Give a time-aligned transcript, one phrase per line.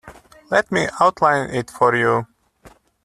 [0.49, 2.25] Let me outline it for you.